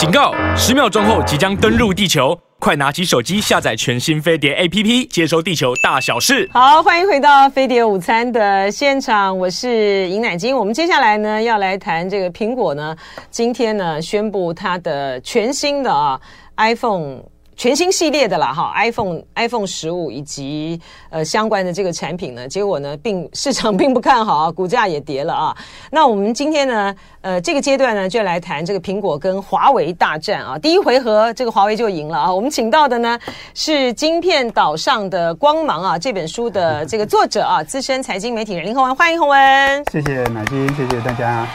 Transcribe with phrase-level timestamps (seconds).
[0.00, 0.32] 警告！
[0.56, 6.48] 十秒钟后即将登陆地球，快拿起手机下载全新飞碟 APP，接收地球大小事。
[6.54, 10.56] 好，欢迎回到飞碟午餐的现场，我是尹乃菁。
[10.56, 12.96] 我们接下来呢要来谈这个苹果呢，
[13.30, 16.18] 今天呢宣布它的全新的啊
[16.56, 17.18] iPhone。
[17.60, 25.54] 全新系列的啦，哈，iPhone iPhone 十五以及呃相关的这个产品呢，结果呢，并市场并不看好啊， 股价也跌了啊。
[25.90, 30.58] 那我们今天呢，呃，这个阶段呢，就来谈这个苹果跟华为大战啊。
[30.58, 32.32] 第一回合，这个华为就赢了啊。
[32.32, 33.18] 我们请到的呢
[33.52, 39.84] 是《晶片岛上的光芒》啊这本书的这个作者啊，资深财经媒体人林宏文，欢迎宏文。
[39.92, 41.46] 谢谢乃金，谢谢大家。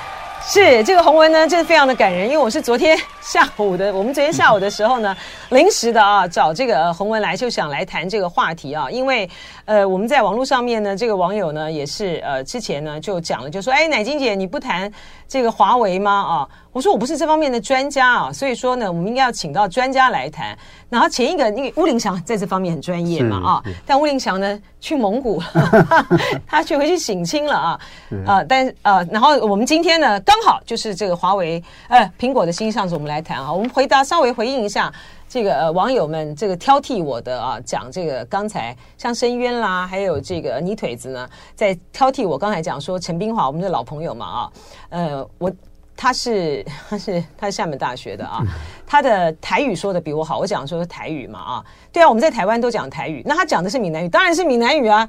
[0.48, 5.18] 是这个宏文呢，真的非常的感人，因为我是昨天下午的，我们昨天下午的时候呢，
[5.56, 9.28] 临时的啊找这个洪文来，就想来谈这个话题啊，因为
[9.64, 14.92] 呃我们在网络上面呢，这个网友呢也是呃之前呢就讲了，就说哎乃金姐你不谈
[15.28, 16.50] 这个华为吗啊？
[16.74, 20.58] 我说我不是这方面的专家啊，所以说呢，我们应该要请到专家来谈。
[20.90, 25.42] 然后前一个，因为乌林祥在这方面很专业嘛啊，但乌林祥呢去蒙古，
[26.46, 27.80] 他去回去省亲了啊
[28.26, 33.52] 啊，但呃，然后我们今天呢刚好就是这个华为呃苹果的新上市，我们来谈啊。
[33.52, 34.92] 我们回答稍微回应一下
[35.28, 44.52] 这个呃网友们这个挑剔我的啊，讲这个刚才像深渊啦，还有这个泥腿子呢，在挑剔我刚才讲说陈冰华我们的老朋友嘛啊，
[44.90, 45.52] 呃我。
[45.98, 48.44] 他是他是他是厦门大学的啊，
[48.86, 50.40] 他的台语说的比我好。
[50.40, 53.24] 我讲说台语嘛啊，对啊，我们在台湾都讲台语。
[53.26, 55.08] 那他讲的是闽南语，当然是闽南语啊，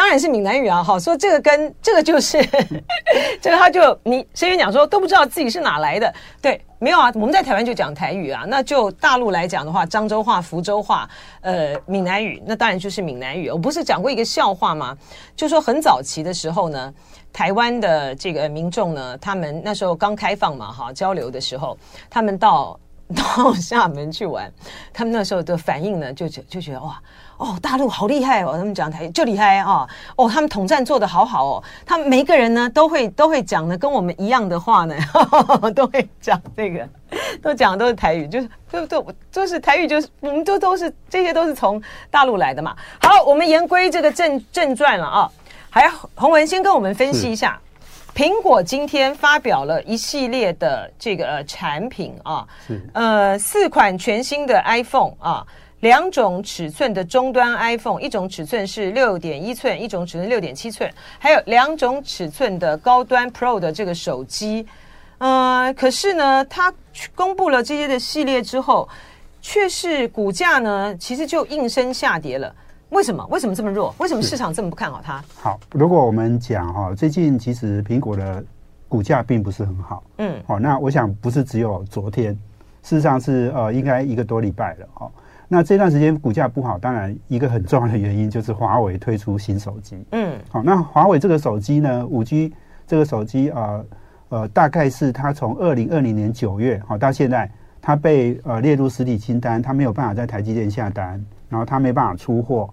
[0.00, 0.82] 当然是闽南语啊。
[0.82, 2.42] 好，说这个跟这个就是
[3.38, 6.10] 这个，他就你声音讲说都不知道自己是哪来的。
[6.40, 8.44] 对，没有啊，我们在台湾就讲台语啊。
[8.48, 11.06] 那就大陆来讲的话，漳州话、福州话，
[11.42, 13.50] 呃，闽南语，那当然就是闽南语。
[13.50, 14.96] 我不是讲过一个笑话吗？
[15.36, 16.94] 就说很早期的时候呢。
[17.32, 21.78] 台湾的这个民众呢，他们那时候刚开放嘛，哈，交流的时候，
[22.08, 22.76] 他们到
[23.16, 24.50] 到厦门去玩，
[24.92, 27.00] 他们那时候的反应呢，就觉就觉得哇，
[27.36, 29.86] 哦，大陆好厉害哦，他们讲台就厉害啊，
[30.16, 36.88] 哦，他们统战做的好好哦，他们每一个人呢都会都会讲的跟我们一样的话呢，呵 呵都会讲这个，
[37.42, 42.76] 都讲的都是台语，就是都都就是台语，就是我们都都是这些都是从大陆来的嘛。
[43.02, 45.30] 好，我们言归这个正正传了啊。
[45.72, 47.56] 还洪文先跟我们分析一下，
[48.20, 52.46] 苹果今天发表了一系列的这个呃产品啊，
[52.92, 55.42] 呃四款全新的 iPhone 啊，
[55.80, 64.66] 两种尺寸的终端 iPhone，一种尺寸是六点一寸，一种尺寸六点七寸，还有两种尺寸的高端 Pro 的这个手机，
[65.16, 66.70] 呃，可是呢，它
[67.14, 68.86] 公布了这些的系列之后，
[69.40, 72.54] 却是股价呢，其实就应声下跌了。
[72.90, 73.24] 为什么？
[73.30, 73.94] 为什么这么弱？
[73.98, 75.22] 为什么市场这么不看好它？
[75.36, 78.44] 好，如果我们讲哈，最近其实苹果的
[78.88, 80.02] 股价并不是很好。
[80.18, 82.32] 嗯，好，那我想不是只有昨天，
[82.82, 85.10] 事实上是呃，应该一个多礼拜了哦。
[85.46, 90.04] 那这段时间股价不好，当然一个很重要的原因就是华为推出新手机。
[90.10, 92.52] 嗯，好，那华为这个手机呢，五 G
[92.86, 93.80] 这个手机啊，
[94.30, 102.68] 呃，大概是它从二零二零年九月好到现在，它被呃列入实体清单，它没有办法在台积电下单，然后它没办法出货。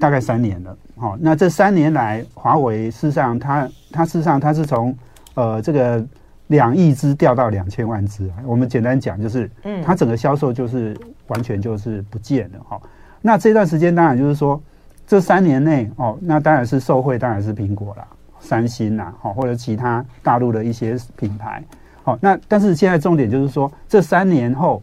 [0.00, 4.96] 大概三年了，好，那这三年来，华为事实上它它事实上它是从
[5.34, 6.02] 呃这个
[6.46, 10.96] 两亿只掉到两千万只，我们简单讲就是，嗯，它整个销售就是
[11.26, 12.80] 完全就是不见了，哈。
[13.20, 14.58] 那这段时间当然就是说，
[15.06, 18.08] 这三年内哦，那当然是受惠当然是苹果啦，
[18.40, 21.62] 三星啦，好，或者其他大陆的一些品牌，
[22.02, 24.82] 好，那但是现在重点就是说，这三年后，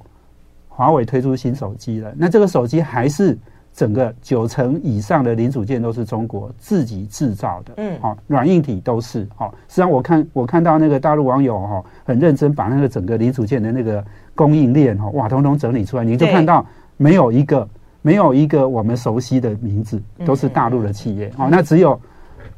[0.69, 3.35] 华为推出新手机了，那这个手机还是。
[3.77, 9.53] 整个九成以上的零组件都是中国自己制造的，嗯，好，软硬体都是，好。
[9.67, 16.65] 实际上我看我看到那个大陆网友哈，很认真把那个整个零组件的那个供应链哈，哇，统统整理出来，你就看到
[16.97, 17.69] 没有一个
[18.01, 22.01] 没有一个我们熟悉的名字，都是大陆的企业，好，那只有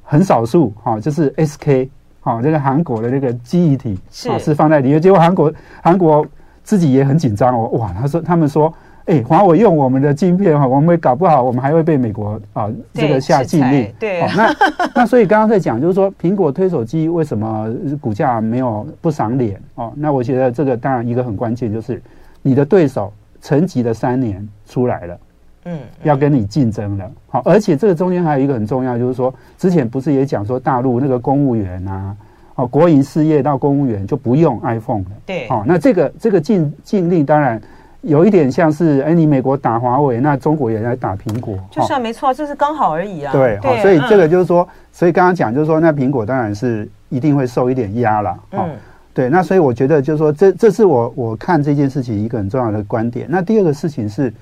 [0.01, 1.89] 很少数，哈，就是 SK，
[2.21, 5.53] 好，这个韩国的那个记忆体是是放在里面，结果韩国
[5.83, 6.25] 韩国
[6.63, 8.73] 自己也很紧张哦，哇，他说他们说。
[9.09, 13.91] 哎，华为用我们的晶片哈，我们搞不好，我们还会被美国啊这个下禁令。
[13.99, 14.55] 对，哦、那
[14.93, 19.91] 那所以刚刚在讲，就是说苹果推手机为什么股价没有不赏脸哦？
[19.95, 21.99] 那我觉得这个当然一个很关键就是
[22.43, 23.11] 你的对手
[23.41, 25.19] 沉寂了三年出来了，
[25.65, 27.11] 嗯，要跟你竞争了。
[27.29, 32.15] 好，而且这个中间还有一个很重要，就是说之前不是也讲说大陆那个公务员啊，
[32.53, 35.11] 哦，国营事业到公务员就不用 iPhone 了。
[35.25, 37.59] 对，哦，那这个这个禁禁令当然。
[38.01, 43.31] 有一点像是，哎，你美国打华为，那中国也在打苹果，就是啊，没错，就是刚好而已啊。
[43.33, 48.69] 对，好，所以这个就是说，所以刚刚讲就是说，那苹果当然是一定会受一点压了，嗯，
[49.13, 53.27] 对，那所以我觉得就是说，这这是我我看这件事情一个很重要的观点。
[53.29, 54.33] 那第二个事情是，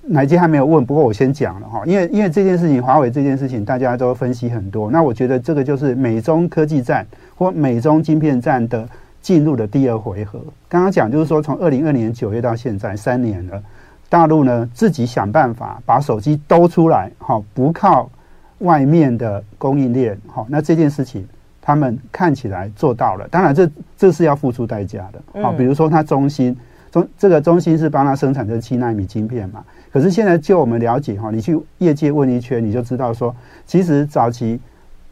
[0.00, 4.90] 乃金还没有问，不过我先讲了哈，因为因为这件事情，华为这件事情大家都分析很多。
[4.90, 8.88] 那我觉得这个就是美中科技战或美中晶片战的
[9.24, 10.38] 进入了第二回合。
[10.68, 13.60] 刚刚讲就是说，从二零二年九月到现在三年了，
[14.08, 18.10] 大陆呢自己想办法把手机兜出来，哈，不靠
[18.58, 21.26] 外面的供应链，好，那这件事情。
[21.66, 23.66] 他们看起来做到了，当然这
[23.96, 25.42] 这是要付出代价的。
[25.42, 26.54] 好，比如说它中芯
[26.92, 29.64] 中这个中心是帮他生产这七纳米晶片嘛。
[29.90, 33.34] 可是现在就我们了解哈，你去业界问一圈，你就知道说，
[33.64, 34.60] 其实早期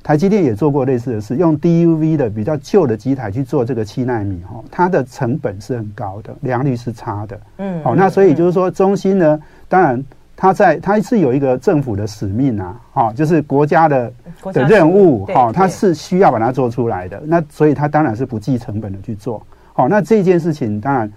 [0.02, 7.40] 台积电也做过类似的事，用 DUV 的比较旧的机台去做这个七纳米哈，它的成本是很高的，良率是差的。
[7.58, 10.02] 嗯，好，那所以就是说中芯呢，当然。
[10.34, 14.12] 它在，它是有一个政府的使命啊，哈，就是国家的
[14.52, 17.22] 的任务，哈，它是需要把它做出来的。
[17.24, 19.40] 那所以它当然是不计成本的去做。
[19.72, 21.08] 好，那这件事情当然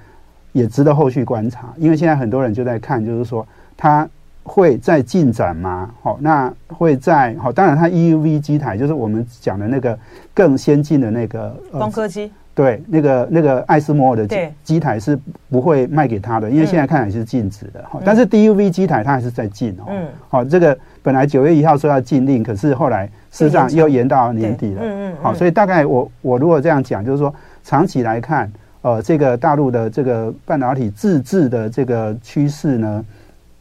[0.51, 4.07] 也值得后续观察，因为现在很多人就在看，就是说他
[4.45, 5.89] 会在进展吗？
[6.01, 9.97] 好，那会在好，当然它 EUV 机台就是我们讲的那个
[10.33, 12.31] 更先进的那个光刻机。
[12.53, 15.19] 对，那个那个爱斯摩尔的机机台是
[15.49, 17.83] 不会卖给他的，因为现在看来是禁止的。
[17.93, 19.83] 嗯、但是 DUV 机台它还是在进哦。
[19.89, 20.07] 嗯。
[20.29, 24.81] 好，这个本来九月一号说要禁令，可是后来事实上又延到年底了。
[24.81, 25.15] 嗯嗯。
[25.21, 28.49] 好，所以大概我我如果这样讲，就是说长期来看，
[28.83, 33.05] 呃，这个大陆的这个半导体自制的这个趋势呢，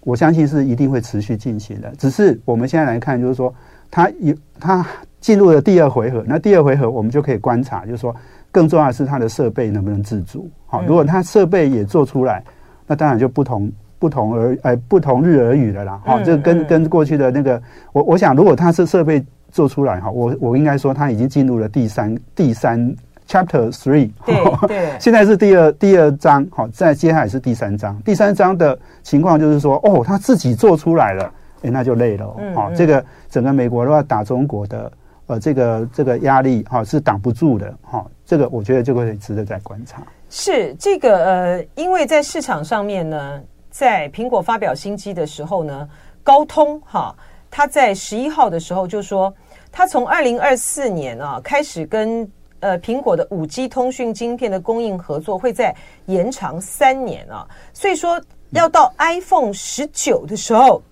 [0.05, 1.93] 我相信是一定会持续进行的。
[1.99, 3.53] 只是我们现在来看，就是说
[3.91, 4.87] 它有它
[5.21, 8.15] 进入了第二回合，那第二回合我们就可以观察，就是说。
[8.55, 10.49] 更重要的是它的设备能不能自主？
[10.67, 12.41] 好，如果它设备也做出来，
[12.87, 13.69] 那当然就不同
[13.99, 16.01] 不同而哎不同日而语了啦。
[16.05, 17.61] 好，这跟跟过去的那个，
[17.93, 19.21] 我我想如果它是设备
[19.51, 22.95] 做出来哈，我我应该说它已经进入了第三第三
[23.26, 24.11] chapter three。
[24.25, 28.00] 对对， 现在是第二第二章，好，再接下来是第三章。
[28.03, 31.32] 第三章的情况就是说，哦，他自己做出来了，
[31.62, 32.37] 哎，那就累了。
[32.55, 34.93] 好，这个整个美国都要打中国的。
[35.26, 40.03] 呃，这个这个压力哈、哦、是挡不住的哈、哦，这个我觉得就会值得再观察。
[40.29, 45.88] 是这个呃，因为在市场上面呢，在苹果发表新机的时候呢，
[46.23, 47.17] 高通哈，
[47.50, 49.32] 他在十一号的时候就说，
[49.73, 52.31] 他从二零二四年啊开始跟
[52.65, 55.75] 呃苹果的五 G 通讯晶片的供应合作会在
[56.07, 58.21] 延长三年啊，所以说
[58.51, 60.83] 要到 iPhone 十九的时候。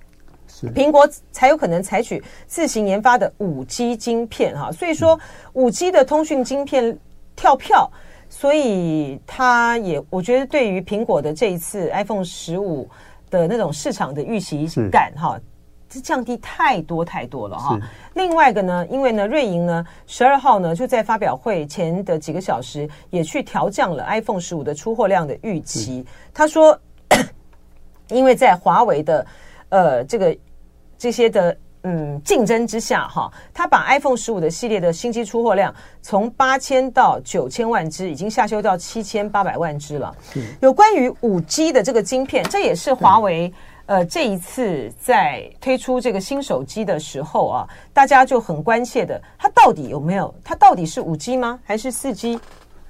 [0.76, 5.18] 苹果才有可能采取自行研发的五 G 晶片哈，所以说
[5.54, 6.96] 五 G 的通讯晶片
[7.34, 7.90] 跳票，
[8.28, 12.88] 所以它也我觉得对于苹果的这一次 iPhone 十五
[13.28, 15.40] 的那种市场的预期感哈，
[15.92, 17.78] 是降低太多太多了哈。
[18.14, 26.78] 另外一个呢，因为呢瑞银呢十二号呢就在发表会前的几个小时也去调降了 iPhone 十五的出货量的预期，他说，
[28.08, 29.26] 因为在华为的
[29.68, 30.36] 呃这个。
[30.98, 40.14] 这些的嗯竞争之下哈，他把 iPhone 十五的系列的新机出货量从八千到九千万只，已经下修到七千八百万只了。
[40.60, 43.52] 有关于五 G 的这个晶片，这也是华为
[43.86, 50.34] 呃这一次在推出这个新手机的时候啊，大家就很关切的，它到底有没有？
[50.44, 51.58] 它到底是五 G 吗？
[51.64, 52.38] 还是四 G？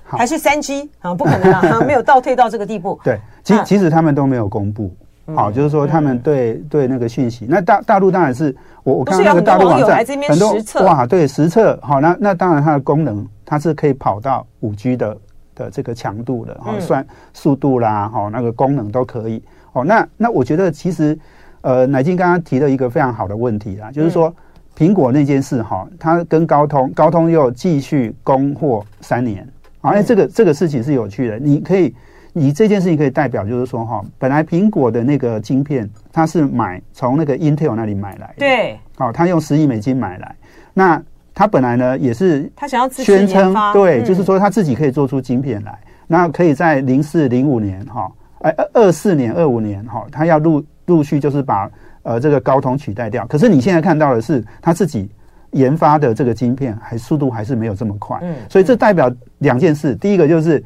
[0.05, 0.91] 还是三 G？
[1.01, 3.01] 啊，不可能啊， 没有倒退到这个地步。
[3.03, 4.95] 对，其其实他们都没有公布。
[5.37, 10.53] 好，就是说他们对对那个讯息，那大大陆当然是我我看到那个大陆网站很多
[10.85, 15.17] 哇，对实测好，那那当然它的功能它是可以跑到五 G 的
[15.55, 19.43] 的这个强度的，哈，算速度啦，哈，那个功能都可以。
[19.73, 21.19] 哦，那那我觉得其实
[21.61, 24.35] 呃，乃金刚刚提了一个非常好的问题啦，就是说
[24.77, 29.47] 苹果那件事哈，它跟高通高通又继续供货三年，
[29.81, 31.95] 好，那这个这个事情是有趣的，你可以。
[32.35, 40.35] 你这件事情可以代表，就是说哈，本来苹果的那个晶片，它是买从那个 Intel 那里买来的，对，好，他用十亿美金买来，
[40.73, 41.03] 那
[41.35, 48.11] 他本来呢也是他想要宣称，对，就是说他自己可以做出晶片来，那可以在零四零五年哈，
[48.43, 51.71] 哎二四年二五年哈，他要陆陆续就是把
[52.03, 55.11] 呃这个高通取代掉，可是你现在看到的是他自己
[55.53, 60.63] 研发的这个晶片还速度还是没有这么快，嗯，所以这代表两件事，第一个就是。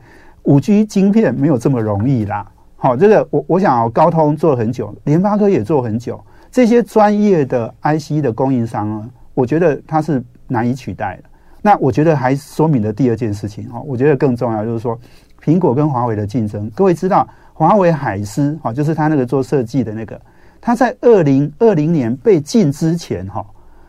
[0.48, 2.48] 五 G 晶片没有这么容易啦。
[2.76, 11.24] 好，这个我我想哦，高通做了很久，联发科也做很久，这些专业的 IC 的供应商啊，我觉得它是难以取代的。
[11.62, 14.96] 那我觉得还说明了第二件事情哈，我觉得更重要就是说，
[15.42, 17.26] 苹果跟华为的竞争，各位知道，
[17.58, 20.20] 华为海思哈，就是他那个做设计的那个，
[20.60, 23.42] 他在二零二零年被禁之前哈，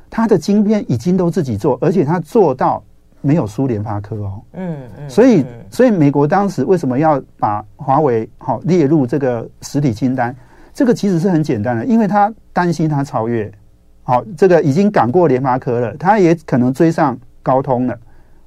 [0.10, 2.82] 他的晶片已经都自己做，而且他做到
[3.20, 4.42] 没有输联发科哦。
[4.54, 5.10] 嗯嗯。
[5.10, 10.34] 所以所以美国当时为什么要把华为好列入这个实体清单？
[10.74, 13.52] 这个其实是很简单的，因为他担心他超越，
[14.04, 18.00] 好，这个已经赶过联发科了，他也可能追上高通了。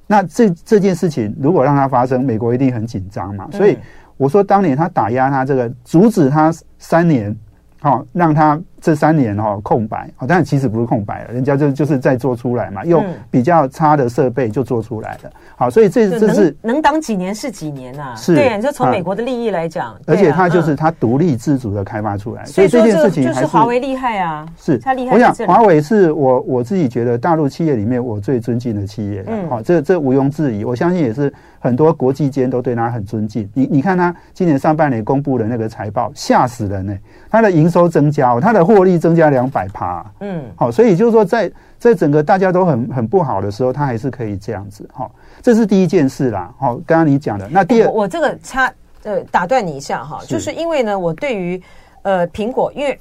[0.07, 3.47] 那这这件事情如果让它发生，美国一定很紧张嘛。
[3.51, 3.77] 所以
[4.21, 7.35] 我说，当年他打压他这个，阻止他三年，
[7.79, 8.61] 好，让他。
[8.83, 15.29] 这三年哈空白，哦，但其实不是空白了，人家就就是在做出来嘛，用比较差的设备就做出来了。
[15.55, 18.15] 好，所以这这是能挡几年是几年呐？
[18.17, 25.13] 是，对，就从美国的利益来讲，而且它就是它独立自主的开发出来，所以这件事情就是华为厉害啊，是它厉害。
[25.13, 33.47] 我想华为是我我自己觉得大陆企业里面我最尊敬的企业，嗯，好，这这毋庸置疑，我相信也是很多国际间都对他很尊敬。
[33.53, 36.97] 你你看他今年上半年公布的那个财报，吓死人呢，
[37.29, 39.51] 他的营收增加，他的获利增加两。
[39.51, 48.71] 百趴，嗯，好，所以就是说在，在在整个大家都很很不好的时候，他还是可以这样子，哈，这是第一件事啦，好，刚刚你讲的，那第二，欸、我，我这个插
[49.03, 51.61] 呃打断你一下哈，就是因为呢，我对于
[52.03, 52.97] 呃苹果，因为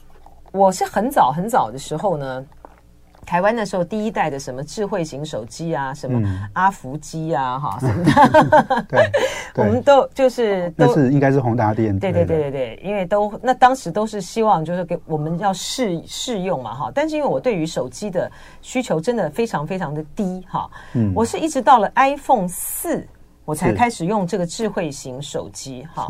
[0.50, 2.45] 我是很早很早的时候呢。
[3.31, 6.21] 台湾那时候第一代的什么智慧型手机啊，什么
[6.53, 8.05] 阿福机啊，哈、嗯， 什么
[8.51, 9.11] 的，对，
[9.55, 12.51] 我们都就是都那是应该是宏达电，对对对。
[12.51, 18.29] 对对，因为都那当时都是希望就是给我们要试试用嘛，哈，但是因为我对于手机的
[18.63, 23.07] 需求真的非常非常的低，哈，嗯，我是一直到了 iPhone 四
[23.45, 26.09] 我才开始用这个智慧型手机，哈，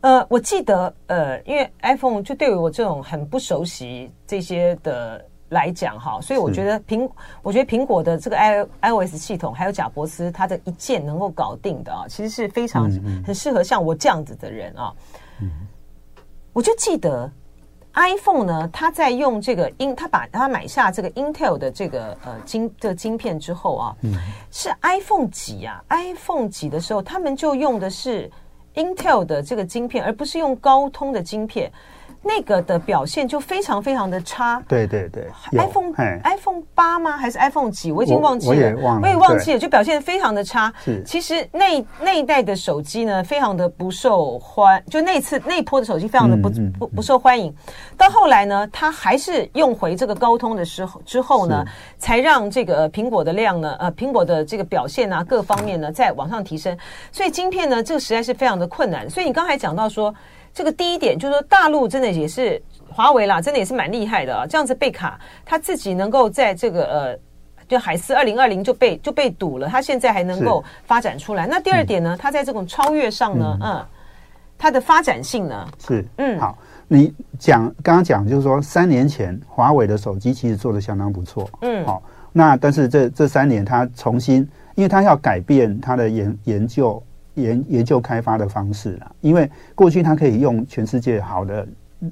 [0.00, 5.22] 呃，我记得呃，因为 iPhone 就对于我这种很不熟悉这些的。
[5.50, 7.08] 来讲哈，所以我觉得苹，
[7.42, 12.90] 我觉得苹果的这个 i iOS 系统，还有贾伯斯他的一键能够搞定的啊，其实是非常
[13.24, 14.92] 很适合像我这样子的人啊。
[16.52, 17.30] 我就记得
[17.94, 23.96] iPhone 呢，他在用这个英，他把他买下这个 Intel 的这个呃晶这个晶片之后啊，
[24.50, 28.30] 是 iPhone 几啊？iPhone 几的时候，他们就用的是
[28.74, 31.70] Intel 的这个晶片，而不是用高通的晶片。
[32.26, 34.60] 那个的表现就非常非常的差。
[34.66, 35.92] 对对对，iPhone
[36.24, 37.16] iPhone 八吗？
[37.16, 37.92] 还是 iPhone 几？
[37.92, 40.72] 我已经忘记了，我也忘了，我也忘记了，就表现非常的差。
[40.84, 47.54] 是，其实那那一代的手机呢，非常的不受欢，就那次那一波的手机非常的不不不受欢迎。
[47.96, 51.64] 到后来呢，它还是用回这个高通的时候之后呢，
[51.98, 56.76] 才让这个苹果的量呢，呃，苹果的这个表现啊，各方面呢在往上提升。
[57.12, 59.08] 所以晶片呢，这个实在是非常的困难。
[59.08, 60.12] 所以你刚才讲到说。
[60.56, 64.46] 这个第一点就是说，大陆真的也是华为啦，真的也是蛮厉害的啊。
[64.46, 67.18] 这样子被卡，他自己能够在这个呃，
[67.68, 71.46] 就海思二零二零就被就被堵了，他现在还能够发展出来。
[71.46, 73.86] 那第二点呢，他在这种超越上呢，嗯，
[74.56, 76.56] 它的发展性呢是嗯好。
[76.88, 82.02] 你讲刚刚讲就是说，三年前华为的手机其实做的相当不错，嗯好。
[82.32, 84.36] 那但是这这三年它重新，
[84.74, 87.02] 因为它要改变它的研研究。
[87.36, 91.68] 研研究开发的方式啦，因为过去它可以用全世界好的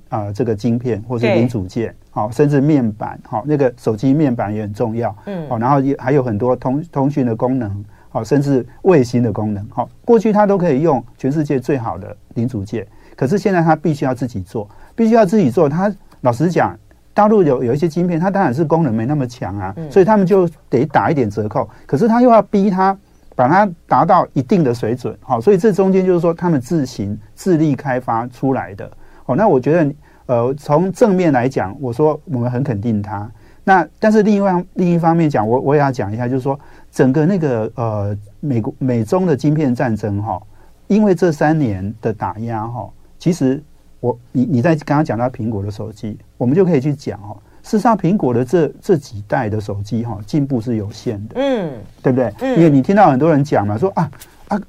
[0.09, 15.69] 啊、呃、这个晶片或是零组件，好甚至面板，好那个手机面板也很重要，嗯，好然后也还有很多通通讯的功能，好甚至卫星的功能，好过去它都可以用全世界最好的零组件，可是现在它必须要自己做，必须要自己做。
[15.69, 16.79] 它老实讲，
[17.13, 22.97] 大陆有有一些晶片，它当然是功能没那么强啊，所以他们就得打一点折扣，可是他又要逼他。
[23.35, 28.91] 把它达到一定的水准，好，所以这中间就是说他们自行自力开发出来的，
[29.27, 29.95] 哦，那我觉得，
[30.27, 33.31] 呃，从正面来讲，我说我们很肯定它。
[33.65, 36.59] 那但是另外另一方面讲，我我也要讲一下，就是说
[36.93, 40.41] 整个那个呃美国美中的晶片战争哈，
[40.87, 42.89] 因为这三年的打压哈，
[43.19, 43.63] 其实
[44.01, 47.37] 我你你在刚刚讲到苹果的手机，我们就可以去讲哦。
[47.65, 52.31] 事实上，苹果的这这几代的手机哈，进步是有限的，嗯，对不对？
[52.41, 54.11] 嗯，因为你听到很多人讲嘛，说啊
[54.49, 54.61] 啊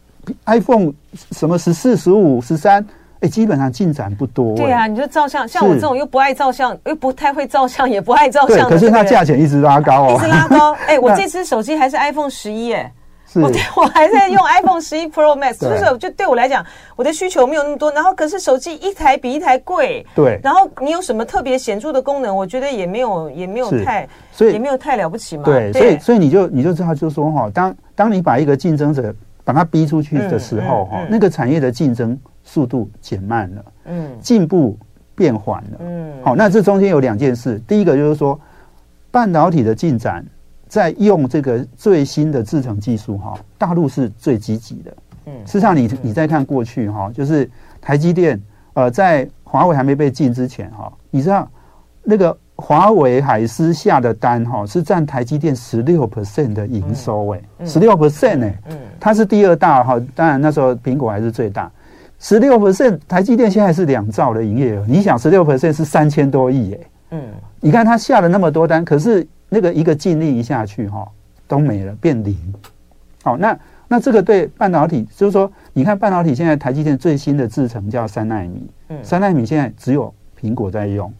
[0.45, 0.93] ，iPhone
[1.33, 2.83] 什么十四、十五、十三，
[3.19, 4.55] 哎，基本上进展不多。
[4.55, 10.71] 对啊，你就照相，像我这种又不爱照相，又不太会照相，也不爱照相，可是它价钱一直拉高哦，一直拉高。
[10.87, 12.91] 哎，我这支手机还是 iPhone 十一，哎。
[13.42, 16.65] 我我还在用 iPhone 十一 Pro Max，就是就对我来讲，
[16.96, 17.92] 我的需求没有那么多。
[17.92, 20.39] 然后可是手机一台比一台贵，对。
[20.44, 22.36] 然后你有什么特别显著的功能？
[22.36, 25.44] 我觉得也没有，也没有太，所以也没有太了不起嘛。
[25.44, 29.13] 对，所以所以你就你就知道，就是说哈，当当你把一个竞争者
[29.44, 34.77] 把他逼出去的时候，哈，那个产业的竞争速度减慢了，嗯，进步
[35.15, 36.13] 变缓了，嗯。
[36.24, 38.39] 好，那这中间有两件事，第一个就是说
[39.12, 40.25] 半导体的进展。
[40.67, 44.93] 在用这个最新的制程技术哈，大陆是最积极的。
[45.27, 47.50] 嗯，事实上，你你再看过去哈，就是
[47.81, 48.39] 台积电
[48.74, 51.50] 呃，在华为还没被禁之前哈，你知道
[52.03, 61.72] 那个华为海思下的单哈是占台积电十六 percent 的营收哎，十六 percent 哎，嗯，它是第二大哈，当然那时候苹果还是最大，
[62.19, 66.79] 十六 percent 台积电现在是两兆的营业额，你想十六 percent 是三千多亿哎，
[67.12, 67.22] 嗯，
[67.60, 71.07] 你看它下了那么多单，可是那个一个净利一下去哈
[71.47, 72.35] 都没了变零，
[73.23, 81.11] 好那那这个对半导体就是说，你看半导体现在台积电最新的制程叫三纳米，嗯，三纳米现在只有苹果在用。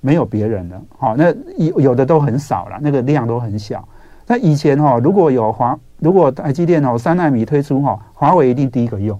[0.00, 3.82] 没有别人了，好，那有有的都很少了，那个量都很小。
[4.26, 9.18] 那以前哈，如果有华，如果台积电哦三纳米推出哈，华为一定第一个用。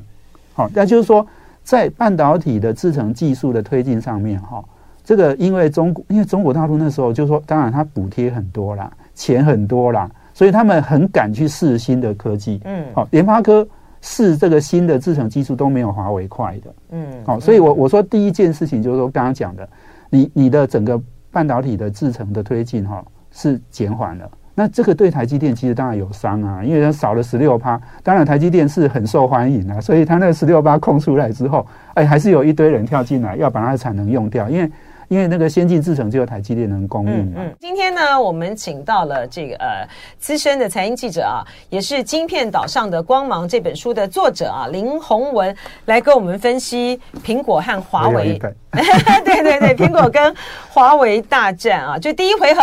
[0.52, 1.26] 好，那就是说，
[1.62, 4.62] 在半导体的制程技术的推进上面哈，
[5.04, 12.61] 这个因为中国，因为中国大陆那时候就是说，当然它补贴很多啦，钱很多啦，所以他们很敢去试新的科技。
[12.64, 13.64] 嗯，好，联发科
[14.00, 16.75] 试这个新的制程技术都没有华为快的。
[16.90, 19.68] 嗯，好，所以我我说第一件事情就是说刚刚讲的。
[20.11, 21.00] 你你的整个
[21.32, 34.70] 半导体的制程的推进哈是减缓了，那这个对台积电其实当然有伤啊，因为它少了十六趴，当然台积电是很受欢迎啊，所以它那个十六趴空出来之后，哎，还是有一堆人跳进来要把它的产能用掉，因为。
[35.14, 37.33] 因为那个先进制程只有台积电能供应。
[37.37, 48.37] 嗯，今天呢，我们请到了这个呃资深的财经记者啊，也是《晶片岛上的光芒》这本书的作者啊，林宏文来跟我们分析苹果和华为。
[49.25, 50.35] 对对对，苹果跟
[50.68, 52.61] 华为大战啊，就第一回合，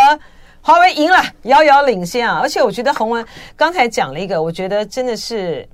[0.60, 2.42] 华为赢了，遥遥领先啊！
[2.44, 5.66] 而且我觉得宏文刚才讲了一个，我觉得真的是。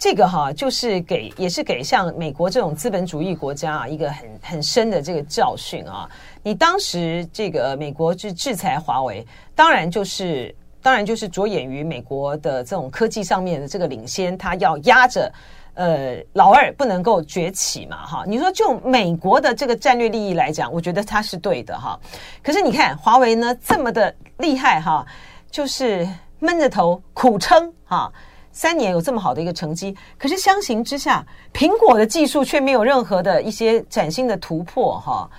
[0.00, 6.08] 这个哈，就是给也是给像美国这种资本主义国家啊，一个很很深的这个教训啊。
[6.42, 15.30] 你当时这个美国制制裁华为，当然就是当然就是着眼于美国的这种科技上面的这个领先，它要压着
[15.74, 18.24] 呃老二不能够崛起嘛哈。
[18.26, 22.00] 你说就美国的这个战略利益来讲，我觉得他是对的哈。
[22.42, 25.06] 可是你看华为呢这么的厉害哈，
[25.50, 28.10] 就是闷着头苦撑哈。
[28.52, 35.30] 三年有这么好的一个成绩，可是相形之下，苹果的技术却没有任何的一些崭新的突破，哈，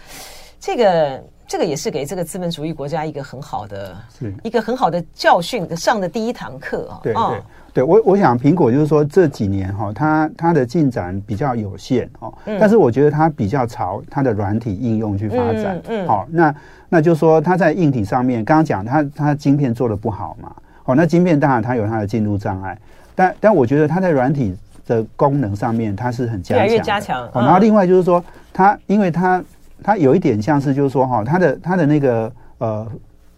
[0.60, 3.98] 这个这个也是给这个资本主义国家一个很好的，
[4.44, 7.00] 一个很好的教训的上的第一堂课啊。
[7.04, 7.42] 对对。
[7.74, 16.54] 对，我我想苹果就是说这几年哈，它它的进展比较有限哦，但是我觉得它比较朝它的软体应用去发展，嗯，好，那
[16.90, 22.78] 那就是说它在硬体上面，刚刚讲它它晶片做的不好嘛，哦，那晶片当然它有它的进入障碍。
[23.16, 27.30] 但但我觉得它在软体的功能上面，它是很加强，越来越加强。
[27.34, 29.44] 然后另外就是说，它因为它
[29.84, 32.88] 它有一点像是就是说哈，它的它的那个呃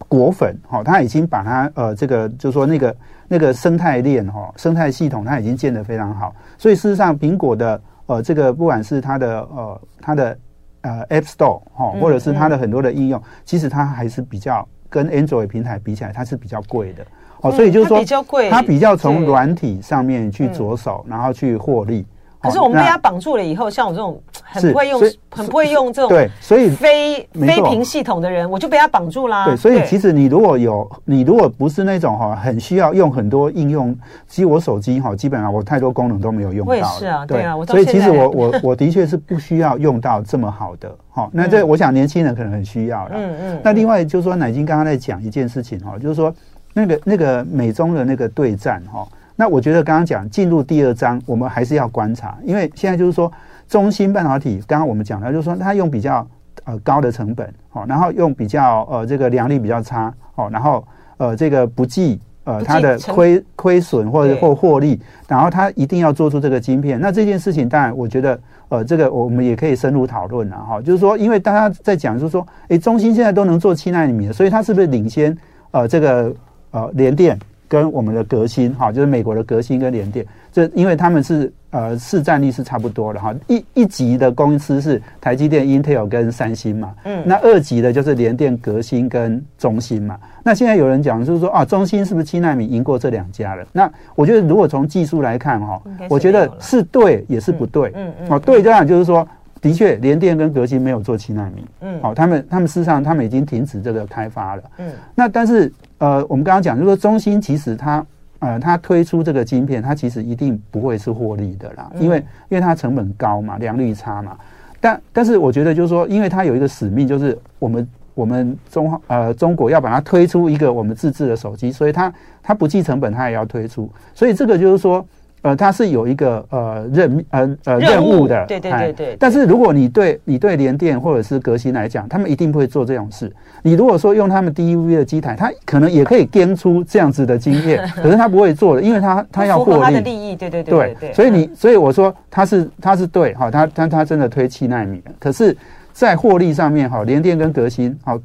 [0.08, 2.96] 果粉哈，它已经把它呃这个就是说那个
[3.28, 6.36] 那个生态链哈生态系统，它已经建得非常好。
[6.58, 10.38] 所以事实上，苹果的呃这个不管是它的呃它的
[10.82, 17.06] 呃 App Store 哈，或者是它的很多的应用，其实它还是比较跟 Android 平台比起来，它是比较贵的。
[17.44, 22.06] 哦，所以就是说，它比较贵，它比较从软体上面去着手，然后去获利。
[22.42, 29.46] 可是我们被它绑住了以后，像我这种很不会用、很不会用这种对，所以非非屏系统的人，我就被它绑住啦。
[29.46, 36.70] 对，所以其实你如果有，你如果不是那种哈，很需要用很多应用，其实我手机哈，基本上我太多功能都没有用到。
[36.70, 41.30] 我也是啊，对啊，所以其实我我我的确是不需要用到这么好的哈。
[41.32, 43.12] 那这我想年轻人可能很需要了。
[43.14, 43.62] 嗯嗯。
[43.64, 46.34] 那另外就是说，乃金刚刚在讲一件事情哈，就是说。
[46.74, 53.32] 那个那个美中的那个对战哈，那我觉得刚刚讲进入第二章，我们还是要观察，因为现在就是说，
[53.68, 56.28] 中芯半导体刚刚我们讲了，就是说它用比较
[56.66, 60.84] 呃高的成本，好，然后用比较呃这个良率比较差，好，然后
[61.18, 67.00] 呃这个不计呃它的亏亏损或者或获利，然后它一定要做出这个晶片。
[67.00, 75.38] 那这件事情当然我觉得呃这个我们也可以深入讨论了哈，就是说因为大家在讲就是说，诶中芯现在都能做七纳米了，所以它是不是领先
[75.70, 76.34] 呃这个？
[76.74, 83.34] 呃，联电跟我们的革新哈，就是美国的革新跟联电，这因为他们是呃市占率是差不多的哈。
[83.48, 90.20] 一一级的公司是台积电、Intel 跟三星嘛，嗯，那二级的就是联电、革新跟中芯嘛。
[90.44, 93.66] 那现在有人讲就是说啊，中芯是不是七纳米赢过这两家了？
[93.72, 99.28] 那我觉得如果从技术来看哈，我觉得是对也是不对，嗯嗯，哦，对这样就是说。
[99.62, 105.72] 的确，联电跟革新没有做七纳米，嗯，好，他们他们事实上他们已经停止这个开发了，嗯，那但是
[106.04, 108.06] 呃，我们刚刚讲就是说，中芯其实它
[108.40, 112.18] 呃它推出这个晶片，它其实一定不会是获利的啦，因为
[112.50, 114.38] 因为它成本高嘛，良率差嘛，
[114.82, 125.06] 但但是我觉得就是说，因为它有一个使命，就是我们我们中呃中国要把它推出一个我们自制的手机，所以它它不计成本，它也要推出，所以这个就是说。
[125.44, 129.18] 呃，它是有一个呃任呃呃任务的，对对对对。
[129.20, 133.32] 但是如果你对你对联电或者是革新来讲，他们一定不会做这种事。
[133.62, 139.82] 你如果说用他们 DUV 的机台，他可能也可以编出这样子的经验， 可是他不会做的，因为他他要获利。
[139.84, 141.14] 他的利益，对对对对，对。
[141.14, 145.56] 所以你所以我说他是他是对哈，他他他真的推七奈米，可是，
[145.92, 148.18] 在获利上面哈，联电跟革新好。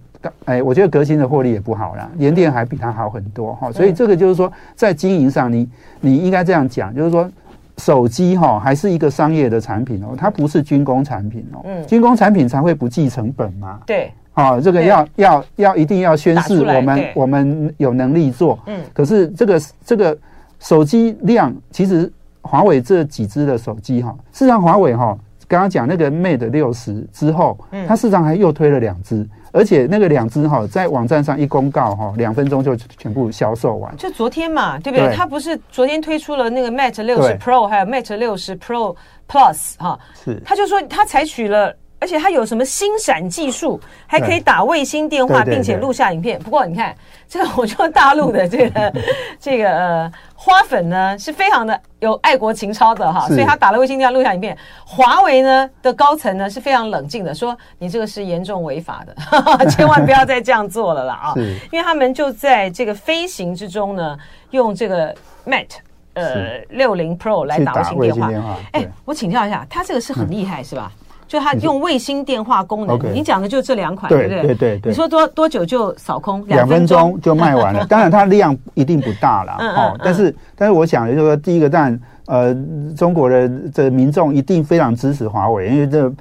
[0.47, 5.69] 哎，我觉得革新的获利也不好啦，联电还比它好很多哈，所以这个就是说，在经营上你，
[6.01, 7.31] 你你应该这样讲，就是说，
[7.77, 20.19] 手机哈还是一个商业的产品哦，它不是军工产品哦，嗯，军工产品才会不计成本嘛，对，好，这个要要要一定要宣示我们我们有能力做，嗯，可是这个这个
[20.59, 22.11] 手机量，其实
[22.43, 29.25] 华为这几只的手机哈，事实上华为哈，刚刚讲那个 Mate 六十之后，它市场还又推了两支。
[29.53, 33.97] 而且那个两只哈，在网站上一公告哈，两分钟就全部销售完。
[33.97, 35.15] 就昨天嘛，对不对？
[35.15, 38.95] 他不是昨天推出了那个 Mate 六十 Pro，还有 Mate 六十 Pro
[39.29, 39.99] Plus 哈。
[40.25, 40.41] 是。
[40.45, 46.39] 他就说他采取了，而且它有什么星闪技术，还可以打卫星电话，并且录下影片。
[46.39, 46.95] 不过你看，
[47.29, 48.93] 这个我说大陆的这个
[49.41, 50.13] 这个呃。
[50.41, 54.57] 花粉呢是非常的有爱国情操的哈，所以他打了卫星电话录下影片。
[54.85, 61.35] 华为呢的高层呢是非常冷静的，说你这个是严重违法的，哈哈，千万不要再这样做了啦啊！
[61.73, 64.17] 因为他们就在这个飞行之中呢，
[64.53, 65.13] 用这个
[65.45, 65.79] Mate
[66.15, 68.57] 呃六零 Pro 来打卫星电话。
[68.73, 70.93] 哎，我请教一下，他这个是很厉害是吧？
[71.29, 74.43] 就它用卫星电话功能，你讲的就这两款，对不对？
[74.43, 74.91] 对对对。
[74.91, 76.45] 你说多多久就扫空？
[76.47, 77.85] 两分钟就卖完了。
[77.87, 80.01] 当然它量一定不大了，哦。
[80.03, 82.57] 但是但是我想就是说，第一个当然呃，
[82.97, 86.13] 中国的这民众一定非常支持华为，因为这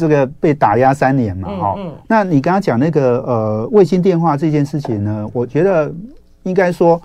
[0.00, 1.78] 这个被打压三年嘛，哈。
[2.08, 5.92] 那你刚刚讲那个呃卫星电话这件事情呢，我觉得
[6.42, 7.00] 应该说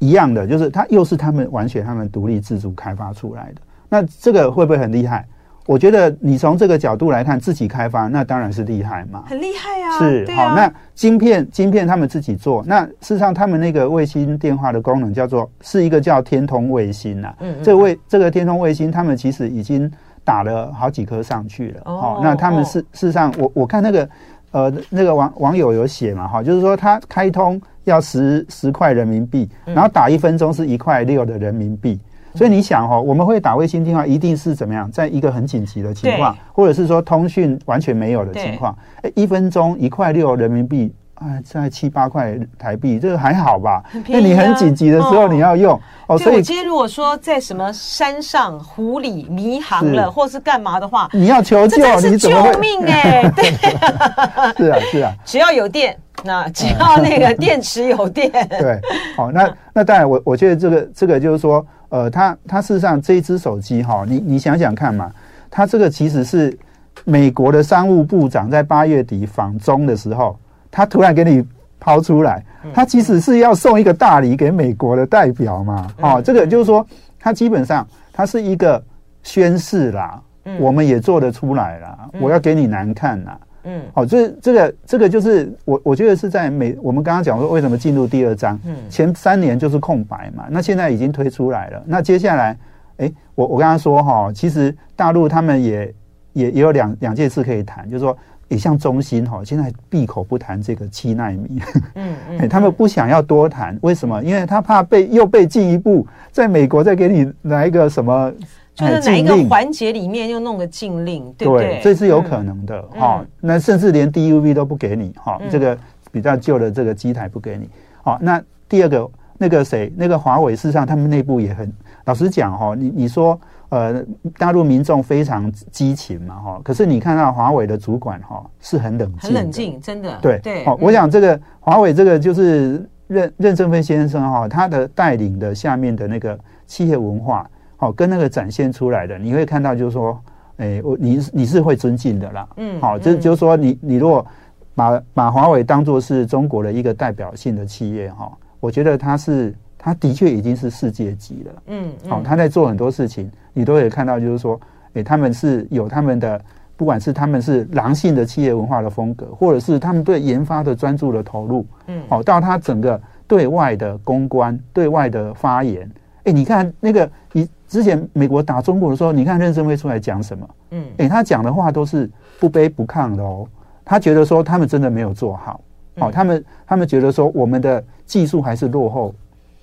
[0.00, 3.60] 一样的，就是它又是他们完全他们独立自主开发出来的。
[3.88, 5.24] 那这个会不会很厉害？
[5.66, 9.98] 我觉得你从这个角度来看，自己开发那当然是厉害嘛，很厉害啊。
[9.98, 17.32] 是好，那晶片晶片他们自己做，那事实上他们那个卫星电话的功能叫做是一个叫天通卫星呐。
[17.40, 19.90] 嗯，这个卫这个天通卫星，他们其实已经
[20.24, 21.82] 打了好几颗上去了。
[21.84, 24.08] 哦，那他们事事实上，我我看那个
[24.50, 32.00] 呃那个网网友有写嘛哈，就是说他开通要十十块人民币，然后打一分钟是一块六的人民币。
[32.34, 34.90] 所以你想哦，我们会打卫星电话，一定是怎么样？
[34.90, 43.82] 在一个很紧急的情况，或者是说通讯完全没有的情况，哎，一分钟一块六人民币，啊，在七八块台币，这个还好吧？
[44.08, 46.16] 那你很紧急的时候你要用哦。
[46.18, 52.52] 所以我今天如果说在什么山上、湖里迷航了，或是干嘛的话，你要求救，你怎么？
[52.52, 53.30] 救命哎！
[54.56, 58.80] 对，是啊，是啊，只要有电，那 只要那个电池有电，对，
[59.16, 61.64] 好，那那当然，我我觉得这个这个就是说。
[61.92, 65.12] 呃，它它事实上这一只手机哈，你你想想看嘛，
[65.50, 66.58] 它这个其实是
[67.04, 70.34] 美国的商务部长在八月底访中的时候，
[70.70, 71.46] 他突然给你
[71.78, 76.86] 抛出来，他其实是要送一个大礼给美国的代表嘛，哦，这个就是说，
[77.20, 78.82] 它基本上它是一个
[79.22, 80.18] 宣誓啦，
[80.58, 83.38] 我们也做得出来啦，我要给你难看啦。
[83.64, 92.56] 嗯，好，这这个这个就是我我觉得是在美，我们刚刚讲说为什么进入第二章，嗯，前三年就是空白嘛，那现在已经推出来了，那接下来，
[92.96, 95.94] 哎，我我刚刚说哈，其实大陆他们也
[96.32, 98.16] 也也有两两件事可以谈，就是说，
[98.48, 101.62] 也像中芯哈，现在闭口不谈这个七纳米，
[101.94, 104.22] 嗯 嗯，他们不想要多谈，为什么？
[104.24, 108.32] 因为他怕被又被进一步在美国再给你来一个什么。
[108.74, 111.78] 就是哪一个环节里面又弄个禁令，对不对？
[111.82, 113.22] 这是有可能的哈。
[113.38, 115.76] 那甚至连 DUV 都不给你哈，这个
[116.10, 117.68] 比较旧的这个机台不给你。
[118.02, 121.70] 好，那第二个那个谁，那个华为，事实上他们内部也很
[122.06, 122.74] 老实讲哈。
[122.74, 124.02] 你你说呃，
[124.38, 130.18] 大陆民众非常激情嘛哈，可是你看到华为的主管哈是很冷静，很冷静，真的。
[130.22, 130.64] 对对。
[130.64, 137.46] 好，我想这个华为这个就是任任正非先生哈，他的带领的下面的那个企业文化。
[137.82, 140.16] 好，跟那个展现出来的，你会看到，就是说，
[140.58, 142.48] 哎，我你你是会尊敬的啦。
[142.58, 144.24] 嗯，好，就就是说，你你如果
[144.72, 151.62] 把把华为当做是中国的一个代表性的企业哈，我觉得它是，它的确已经是世界级了。
[151.66, 154.60] 嗯，好，他在做很多事情，你都可以看到，就是说，
[154.94, 156.40] 哎，他们是有他们的，
[156.76, 161.66] 不管是他们是狼性的企业文化的风格，或者是他们对研发的专注的投入。
[161.88, 165.90] 嗯，好，到他整个对外的公关、对外的发言，
[166.22, 167.48] 哎，你看那个你。
[167.72, 170.48] 之前美国打中国的时候，你看任正非出来讲什么？
[170.72, 172.08] 嗯，诶，他讲的话都是
[172.38, 173.48] 不卑不亢的哦。
[173.82, 175.58] 他觉得说他们真的没有做好，
[175.98, 179.14] 好，他们他们觉得说我们的技术还是落后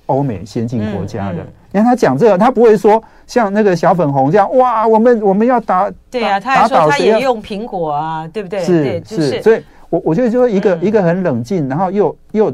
[0.08, 1.38] 欧美先进国家的。
[1.72, 8.60] 你看他讲这个，他不会说像那个小粉红这样哇，我们我们要打对啊，他还说他也用苹果啊，对不对？
[8.64, 12.52] 是是，所以我我觉得说一个一个很冷静，然后又又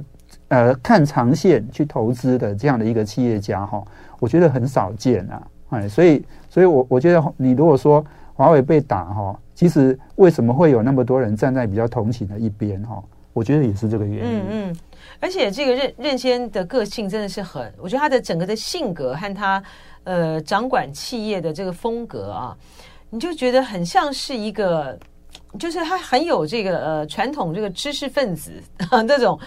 [0.50, 3.82] 呃看长线去投资的这样的一个企业家哈，
[4.26, 5.48] 我觉得很少见啊。
[5.70, 13.04] 哎，所以所以我我觉得你如果说华为被打哈，其实为什么会有那么多人站在比较同情的一边哈？
[13.34, 14.40] 我觉得也是这个原因。
[14.40, 14.76] 嗯嗯，
[15.20, 19.62] 而且这个任任先的个性真的是很，我觉得他的整个的性格和他
[20.06, 22.58] 呃掌管企业的这个风格啊，
[23.12, 24.98] 你就觉得很像是一个，
[25.60, 28.52] 就是他很有这个呃传统这个知识分子
[28.90, 29.40] 啊这种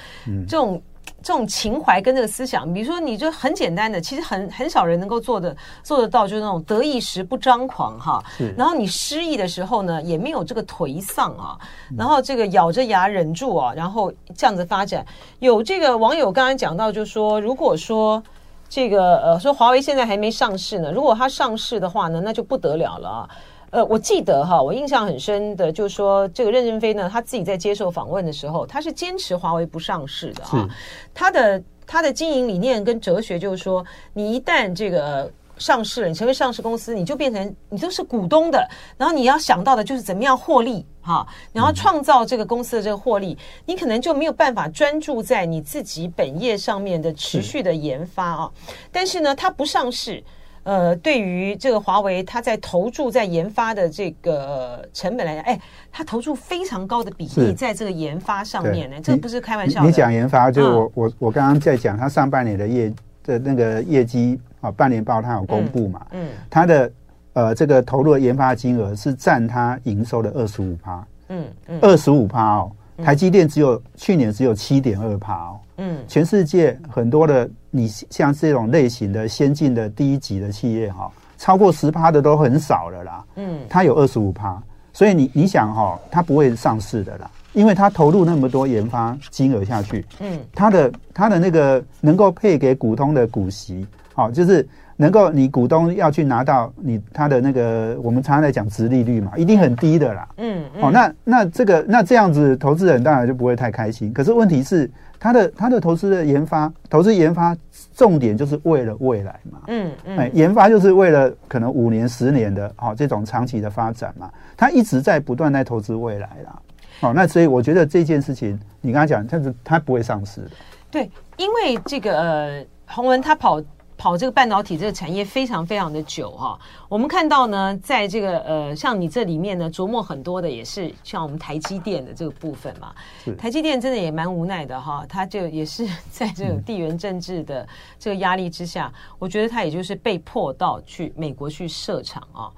[0.46, 0.80] 这种。
[1.22, 8.22] 这种情怀跟这个思想，比如说，你就很简单的，其实很很少人能够做的做得到，就是那种得意时不张狂哈。
[8.56, 11.58] 然后你失意的时候呢，也没有这个颓丧啊。
[11.96, 15.04] 然后这个咬着牙忍住啊，然后这样子发展。
[15.38, 18.22] 有这个网友刚才讲到，就说，如果说
[18.68, 23.30] 这个呃，说华为现在还没上市呢，如果它上市的话呢，那就不得了了啊。
[23.70, 30.66] 呃，我记得哈，我印象很深的，就是说这个任正非呢，他自己在接受访问的时候，他是坚持华为不上市的啊。
[31.12, 48.50] 他的他的经营理念跟哲学就是说，你一旦这个上市了，你成为上市公司，你就变成你都是股东的，然后你要想到的就是怎么样获利哈，然后创造这个公司的这个获利，你可能就没有办法专注在你自己本业上面的持续的研发啊。
[48.90, 50.24] 但是呢，他不上市。
[50.68, 55.59] 呃，对于这个华为，它在投注在研发的这个成本来讲，哎，
[55.90, 59.87] 它投注非常高的比例在这个研发上面呢，这个不是开玩笑的。
[59.87, 62.92] 你讲研发，就我、嗯、我我刚刚在讲，它上半年的业
[63.24, 66.92] 的那个业绩啊，半年报它有公布嘛，嗯，它的
[67.33, 72.70] 呃这个投入的研发金额是占它营收的二十五趴，嗯嗯，二十五趴哦。
[73.02, 84.62] 台积电只有、嗯、去年只有七点二趴哦，嗯，全世界很多的你像这种类型的先进的第一级的企业哈，超过十趴的都很少了啦，嗯，它有二十五趴，
[84.92, 94.68] 所以你你想哈，它不会上市的啦，因为它投入那么多研发金额下去，嗯，它的它的那个能够配给股东的股息，好就是。
[95.00, 100.28] 能够你股东要去拿到你他的那个，我们常常在讲殖利率嘛，一定很低的啦。
[100.38, 104.12] 嗯，嗯哦，那那这个那这样子，投资人当然就不会太开心。
[104.12, 107.57] 可是问题是，他的他的投资的研发，投资研发
[107.94, 109.61] 重点就是为了未来嘛。
[109.66, 114.31] 嗯嗯，哎，研发就是为了可能五年、十年的哦这种长期的发展嘛。
[114.57, 116.62] 他一直在不断在投资未来啦。
[117.00, 120.50] 哦，那所以我觉得这件事情，你刚刚讲，他是他不会上市的。
[120.90, 123.62] 对，因为这个呃，洪文他跑。
[123.98, 126.56] 跑这个半导体这个产业非常非常的久哈，
[126.88, 132.94] 我们看到呢，在这个呃，像你这里面呢，琢磨很多的也是像我们台积电的这个部分嘛。
[133.37, 142.48] 台积电真的也蛮无奈的哈，它就也是在这个地缘政治的这个压力之下，我觉得它也就是被迫到去美国去设厂啊。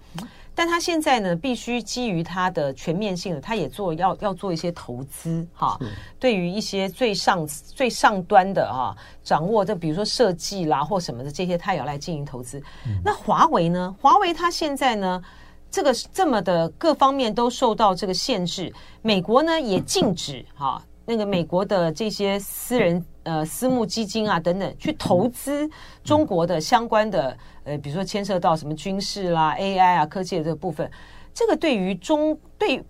[0.61, 5.81] 但他现在呢，必须基于他的全面性的，他也做要要做一些投资哈。
[6.18, 8.94] 对于一些最上最上端的哈，
[9.25, 12.62] 掌握这比如说设计啦或什么的这些，他也要来进行投资。
[13.03, 13.96] 那华为呢？
[14.03, 15.23] 华为它现在呢，
[15.70, 18.70] 这个这么的各方面都受到这个限制，
[19.01, 20.83] 美国呢也禁止哈。
[21.11, 25.68] 那个美国的这些私人呃私募基金啊等等去投资
[26.05, 30.88] 中国的相关的呃，比如说牵涉到什么军事啦、AI 啊、科技的这个部分，
[31.35, 32.81] 这个对于中对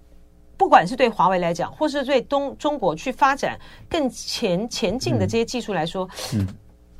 [0.58, 6.46] 不管是对华为来讲，或是对东中国去发展更前前进的这些技术来说，嗯，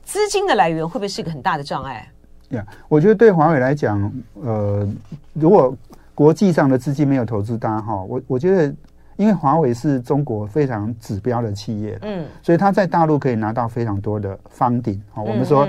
[0.03, 2.11] 资金的来源会不会是一个很大的障碍？
[2.49, 4.11] 呀，我觉得对华为来讲，
[4.43, 4.89] 呃，
[5.35, 5.77] 如果
[6.15, 8.75] 国际上的资金没有投资大哈，我我觉得。
[9.21, 14.99] 因为华为是中国非常指标的企业，嗯，所以他在大陆可以拿到非常多的 funding。
[15.13, 15.69] 好，我们说，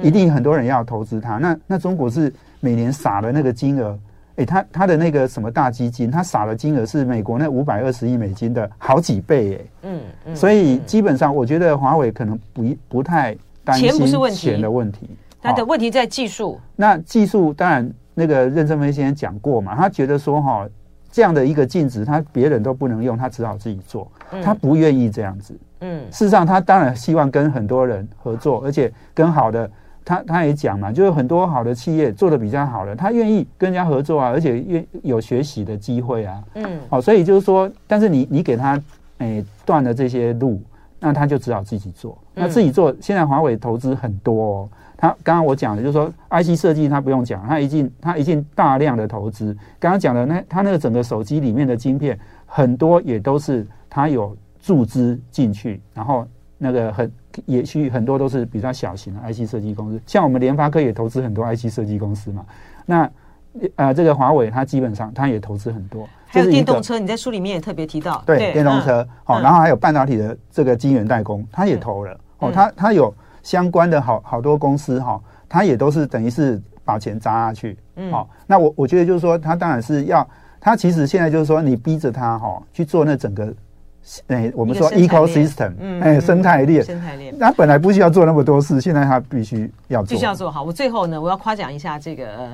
[0.00, 1.36] 一定很多人要投资它。
[1.36, 3.98] 那那中国是每年撒的那个金额，
[4.36, 10.36] 诶，他他的那个什么大基金，他撒的金额是美国那五百二十亿美金的好几倍，诶，嗯嗯。
[10.36, 13.90] 所以基本上，我觉得华为可能不不太担心
[14.30, 15.10] 钱的问题，
[15.40, 16.60] 他的问题在技术。
[16.76, 20.68] 那技术当然，那个任正非先生讲过嘛，他觉得说哈。
[21.12, 24.10] 这样的一个禁止，他别人都不能用，他只好自己做。
[24.42, 25.54] 他不愿意这样子。
[25.80, 29.70] 嗯，事实上，他当然希望跟很多人合作，而且跟好的，
[30.04, 36.42] 他他也讲嘛，就是很多好的企业做的比较好的，他愿意跟人家合作啊，而且愿有学习的机会啊。
[36.54, 38.80] 嗯，好，所以就是说，但是你你给他
[39.18, 40.62] 诶断了这些路，
[40.98, 42.16] 那他就只好自己做。
[42.34, 44.68] 那自己做，现在华为投资很多哦。
[45.02, 49.52] 他刚刚我讲的，就是说 IC 设计，他不用讲，他已经他已经大量的投资。
[49.80, 56.24] 刚刚讲的那他那个整个手机里面的晶片，很多也都是他有注资进去，然后
[56.56, 57.10] 那个很
[57.46, 62.46] 也许很多都是比较小型的 IC 设计公司，像我们联发科也投资很多 IC 设计公司嘛。
[62.86, 63.10] 那
[63.74, 80.26] 呃，这个华为它基本上它也投资很多，还有电动车，你在书里面也特别提到，对，对电动车，好、然后还有半导体的这个晶圆代工，它也投了，嗯、哦，它它有相关的好好多公司哈，它、哦、也都是等于是把钱砸下去，嗯，好、哦，那我我觉得就是说，它当然是要，
[80.60, 83.52] 它其实现在就是说，你逼着它哈、哦、去做那整个。
[84.26, 90.50] 哎，我们说 ecosystem，哎，生态链，生态链，他本来不需要做那么多事，现在他必须要做，必须要做。
[90.50, 90.64] 好。
[90.64, 92.48] 我最后呢，我要夸奖一下这个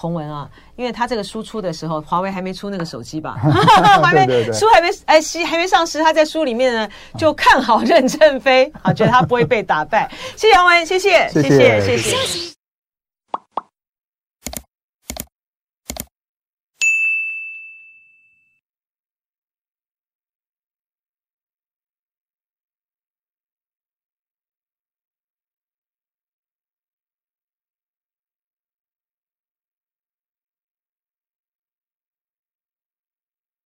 [0.00, 3.36] 洪文啊，因为他这个输出的时候，华为还没出那个手机吧？
[4.02, 10.10] 还没，书还没哎，还还没上市，他在书里面呢就看好任正非，啊，觉得他不会被打败。
[10.36, 12.59] 谢谢洪文，谢谢，谢谢，谢谢。